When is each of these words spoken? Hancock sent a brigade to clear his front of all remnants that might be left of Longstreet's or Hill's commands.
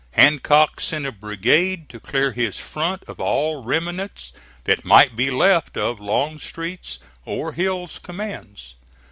Hancock 0.13 0.79
sent 0.79 1.05
a 1.05 1.11
brigade 1.11 1.87
to 1.89 1.99
clear 1.99 2.31
his 2.31 2.59
front 2.59 3.03
of 3.07 3.19
all 3.19 3.63
remnants 3.63 4.33
that 4.63 4.83
might 4.83 5.15
be 5.15 5.29
left 5.29 5.77
of 5.77 5.99
Longstreet's 5.99 6.97
or 7.23 7.51
Hill's 7.51 7.99
commands. 7.99 8.73